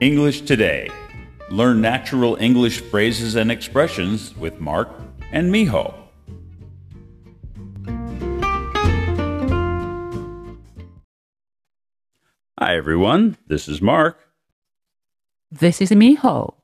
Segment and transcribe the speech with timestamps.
[0.00, 0.88] English Today.
[1.50, 4.88] Learn natural English phrases and expressions with Mark
[5.32, 5.92] and Miho.
[12.60, 13.38] Hi, everyone.
[13.48, 14.20] This is Mark.
[15.50, 16.54] This is Miho.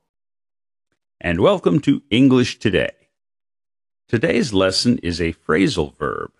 [1.21, 2.93] And welcome to English Today.
[4.07, 6.30] Today's lesson is a phrasal verb.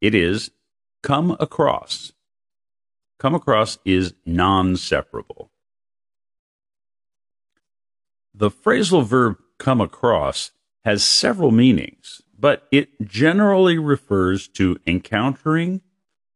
[0.00, 0.52] It is
[1.02, 2.12] come across.
[3.18, 5.50] Come across is non separable.
[8.38, 10.52] The phrasal verb come across
[10.84, 15.80] has several meanings, but it generally refers to encountering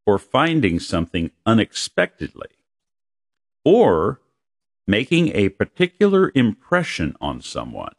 [0.05, 2.49] or finding something unexpectedly
[3.63, 4.19] or
[4.85, 7.95] making a particular impression on someone.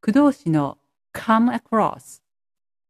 [0.00, 0.78] 句動詞の
[1.12, 2.20] come across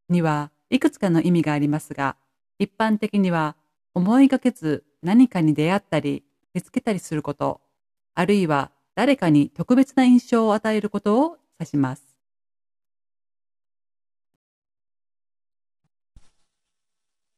[0.09, 2.17] にはいくつかの意味がありますが、
[2.59, 3.57] 一般的には
[3.93, 6.23] 思いがけず何かに出会ったり、
[6.57, 7.61] 見つけたりすること、
[8.15, 12.03] あるいは誰かに特別な印象を与えることを指します。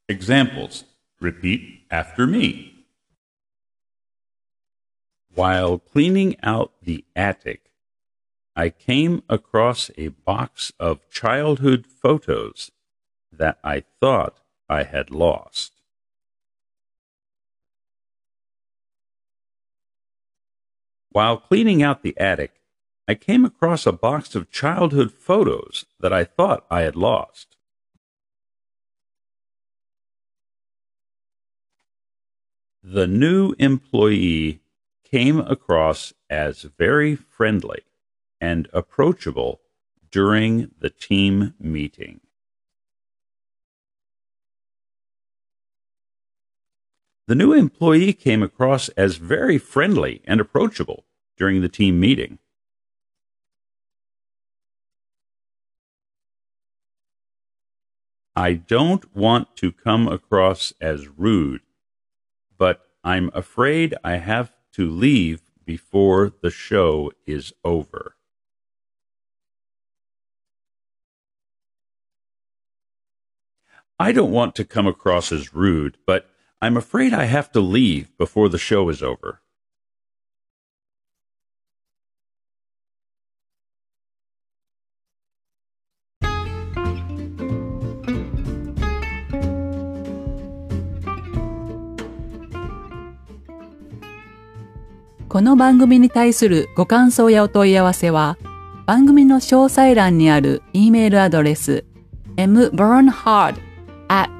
[0.08, 0.84] Examples.
[1.20, 2.84] Repeat after me.
[5.34, 7.62] While cleaning out the attic,
[8.54, 12.70] I came across a box of childhood photos
[13.36, 14.34] that I thought
[14.68, 15.77] I had lost.
[21.18, 22.60] While cleaning out the attic,
[23.08, 27.56] I came across a box of childhood photos that I thought I had lost.
[32.84, 34.60] The new employee
[35.10, 37.82] came across as very friendly
[38.40, 39.60] and approachable
[40.12, 42.20] during the team meeting.
[47.26, 51.06] The new employee came across as very friendly and approachable
[51.38, 52.38] during the team meeting.
[58.36, 61.62] I don't want to come across as rude,
[62.56, 68.14] but I'm afraid I have to leave before the show is over.
[73.98, 76.30] I don't want to come across as rude, but
[76.62, 79.42] I'm afraid I have to leave before the show is over.
[95.28, 98.38] この番組に対するご感想やお問い合わせは、
[98.86, 101.84] 番組の詳細欄にある E メールアドレス
[102.36, 103.56] mburnhard
[104.08, 104.30] at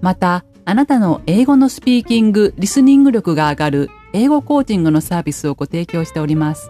[0.00, 6.68] また、あなたの英語のスピーキング、リスニング力が上がる英語コーチングのサービスをご提供しております。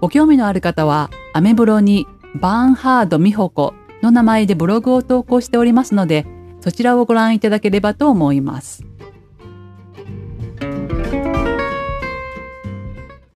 [0.00, 6.26] ご興味のある方は、アメブロにバーンハード美穂子の名前でブログを投稿しておりますので、
[6.60, 8.89] そちらをご覧いただければと思います。